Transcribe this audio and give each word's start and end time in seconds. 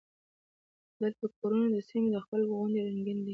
دلته 0.99 1.25
کورونه 1.37 1.67
د 1.75 1.77
سیمې 1.89 2.09
د 2.13 2.17
خلکو 2.27 2.51
غوندې 2.59 2.79
رنګین 2.87 3.19
دي. 3.25 3.29